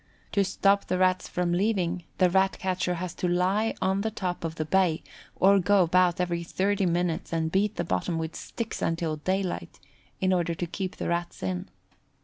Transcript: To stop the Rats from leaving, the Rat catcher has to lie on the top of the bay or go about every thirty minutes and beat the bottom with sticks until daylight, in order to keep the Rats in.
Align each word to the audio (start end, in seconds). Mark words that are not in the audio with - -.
To 0.31 0.43
stop 0.43 0.85
the 0.87 0.97
Rats 0.97 1.27
from 1.27 1.53
leaving, 1.53 2.05
the 2.17 2.27
Rat 2.27 2.57
catcher 2.57 2.95
has 2.95 3.13
to 3.13 3.27
lie 3.27 3.75
on 3.83 4.01
the 4.01 4.09
top 4.09 4.43
of 4.43 4.55
the 4.55 4.65
bay 4.65 5.03
or 5.35 5.59
go 5.59 5.83
about 5.83 6.19
every 6.19 6.41
thirty 6.43 6.87
minutes 6.87 7.31
and 7.31 7.51
beat 7.51 7.75
the 7.75 7.83
bottom 7.83 8.17
with 8.17 8.35
sticks 8.35 8.81
until 8.81 9.17
daylight, 9.17 9.79
in 10.19 10.33
order 10.33 10.55
to 10.55 10.65
keep 10.65 10.95
the 10.95 11.09
Rats 11.09 11.43
in. 11.43 11.69